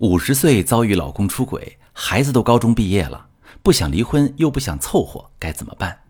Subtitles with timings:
[0.00, 3.28] 五十岁遭遇老公出轨，孩子都高中毕业了，
[3.62, 6.00] 不想离婚又不想凑合，该怎么办？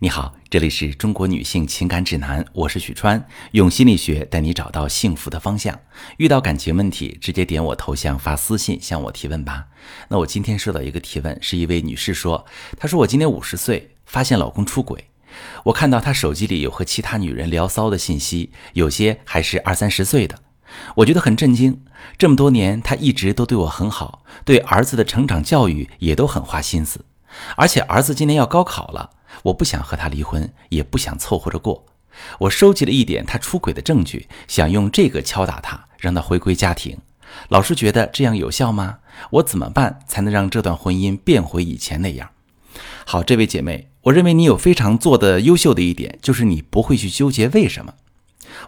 [0.00, 5.78] 你好，这里是中国女性情感指南，我是许川，用心理学带你找到幸福的方向。
[6.16, 9.68] 遇到感情问题，直接点我头像发私信向我提问吧。
[10.08, 12.44] 那我今天收到一个提问，是一位女士说，
[12.76, 15.04] 她说我今年五十岁，发现老公出轨，
[15.66, 20.40] 我看到他手机里有和其他女人聊骚的信息，有些还是二三十岁的。
[20.96, 21.80] 我觉得很震惊，
[22.16, 27.04] 这么多年他一直都对我很好，对儿子的成长教育也都很花心思，
[27.56, 29.10] 而且儿子今年要高考了，
[29.44, 31.86] 我不想和他离婚，也不想凑合着过。
[32.40, 36.98] 我收集了一点他出轨的证据，想用这个敲打他，让他回归家庭。
[37.48, 38.98] 老师觉得这样有效吗？
[39.30, 42.30] 我怎么办才能让这段婚姻变回以前那样？
[43.04, 47.94] 好，这位姐妹，我认为你有非常做的优秀的一点，就是你不会去纠结为什么。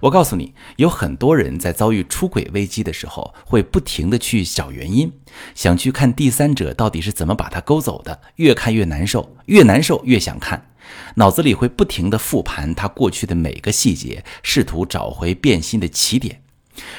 [0.01, 5.13] 我告诉你，有很多人在遭遇出轨危机的时候，会不停的去找原因，
[5.55, 10.71] 想去看第三者到底是怎么把他勾走的，越看越难受，越难受越想看，
[11.17, 16.43] 脑子里会不停的复盘他过去的每个细节，试图找回变心的起点，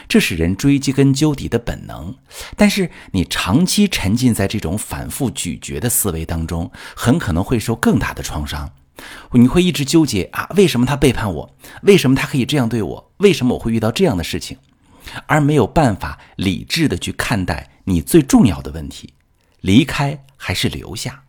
[0.07, 2.15] 这是人追击根究底的本能。
[2.55, 8.71] 但是你长期沉浸在这种反复咀嚼的思维当中，很可能会受更大的创伤。
[9.31, 10.49] 你会一直纠结啊？
[10.55, 11.55] 为什么他背叛我？
[11.83, 13.11] 为什么他可以这样对我？
[13.17, 14.57] 为什么我会遇到这样的事情？
[15.25, 19.13] 而没有办法理智的去看待你最重要的问题：
[19.61, 21.23] 离开还是留下？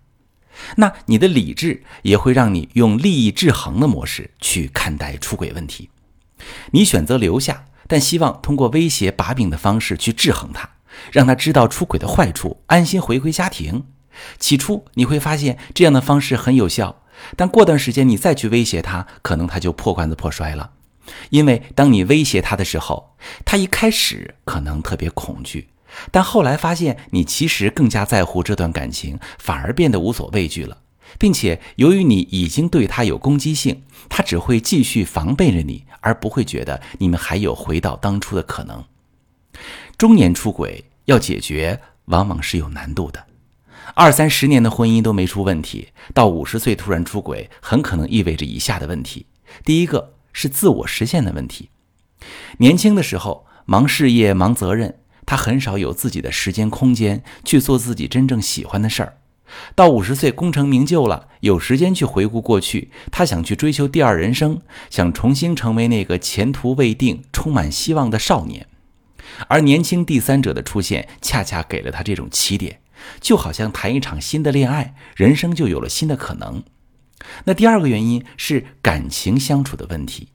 [0.77, 5.89] 那你的理智也会让你用利益制衡的模式去看待出轨问题。
[6.73, 10.69] 你选择留下，但希望通过威胁把柄的方式去制衡他，
[11.11, 13.85] 让他知道出轨的坏处，安心回归家庭。
[14.39, 17.02] 起初你会发现这样的方式很有效。
[17.37, 20.73] 但过段时间你再去威胁他，可能他就破罐子破摔了。
[21.31, 25.69] 因为当你威胁他的时候，他一开始可能特别恐惧，
[26.11, 30.79] 但后来发现你其实更加在乎这段感情，反而变得无所畏惧了，
[31.19, 38.85] 并且由于你已经对他有攻击性，他只会继续防备着你，而不会觉得你们还有回到当初的可能。
[39.99, 43.27] 中年出轨要解决，往往是有难度的。
[43.95, 49.27] 二三十年的婚姻都没出问题，到五十岁突然出轨，很可能意味着以下的问题：
[49.65, 51.69] 第一个是自我实现的问题。
[52.59, 59.19] 年轻的时候忙事业、忙责任，他很少有自己的时间、空间去做自己真正喜欢的事儿。
[59.75, 68.67] 到五十岁功成名就了，有时间去回顾过去，他想去追求第二人生，想重新成为那个前途未定、充满希望的少年。
[69.49, 72.81] 而年轻第三者的出现，恰恰给了他这种起点。
[73.21, 76.63] 就好像谈一场新的恋爱，人生就有了新的可能。
[77.45, 80.29] 那第二个原因是感情相处的问题。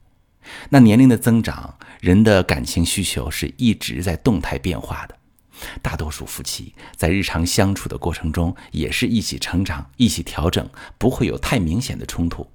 [0.70, 5.16] 那年龄的增长，人的感情需求是一直在动态变化的。
[5.82, 12.48] 大多数夫妻在日常相处的过程中，也是一起成长、一起调整，不会有太明显的冲突。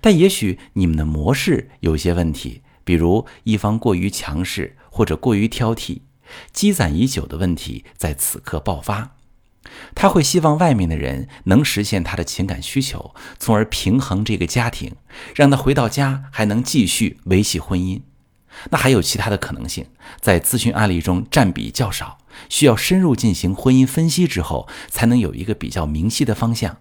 [0.00, 5.98] 但也许你们的模式有些问题，比如一方过于强势或者过于挑剔，
[6.52, 9.15] 积攒已久的问题在此刻爆发。
[9.94, 14.94] 他会希望外面的人能实现他的情感需求，从而平衡这个家庭，
[15.34, 18.02] 让他回到家还能继续维系婚姻。
[18.70, 19.86] 那还有其他的可能性，
[20.20, 22.18] 在咨询案例中占比较少，
[22.48, 26.78] 需要深入进行婚姻分析之后，才能有一个比较明晰的方向。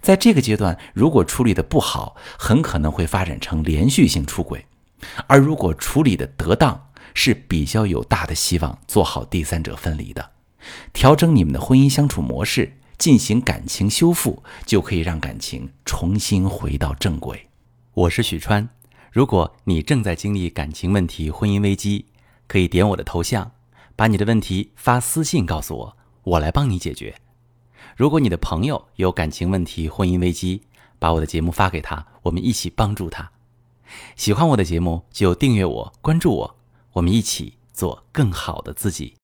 [0.00, 4.60] 在这个阶段，如果处理的不好，很可能会发展成连续性出轨；
[5.26, 10.35] 而如果处理的得当，是比较有大的希望做好第三者分离的。
[10.92, 17.48] 调整你们的婚姻相处模式，进行感情修复，就可以让感情重新回到正轨。
[17.94, 18.68] 我是许川，
[19.12, 22.06] 如果你正在经历感情问题、婚姻危机，
[22.46, 23.52] 可以点我的头像，
[23.94, 27.14] 把你的问题发私信告诉我，我来帮你解决。
[27.96, 30.62] 如果你的朋友有感情问题、婚姻危机，
[30.98, 33.30] 把我的节目发给他，我们一起帮助他。
[34.16, 36.56] 喜欢我的节目就订阅我、关注我，
[36.94, 39.14] 我们一起做更好的自己。